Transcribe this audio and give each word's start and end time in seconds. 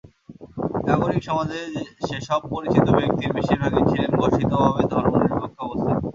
নাগরিক 0.87 1.21
সমাজের 1.27 1.67
সেসব 2.07 2.41
পরিচিত 2.53 2.85
ব্যক্তির 2.97 3.31
বেশির 3.37 3.59
ভাগই 3.63 3.83
ছিলেন 3.91 4.11
ঘোষিতভাবে 4.19 4.81
ধর্মনিরপেক্ষ 4.91 5.57
অবস্থানে। 5.61 5.99